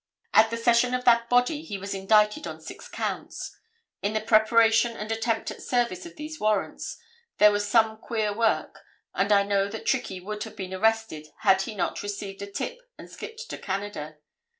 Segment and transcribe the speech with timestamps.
[0.33, 3.55] At the session of that body he was indicted on six counts.
[4.01, 6.97] In the preparation and attempt at service of these warrants,
[7.37, 8.79] there was some queer work,
[9.13, 12.79] and I know that Trickey would have been arrested, had he not received a tip
[12.97, 14.17] and skipped to Canada.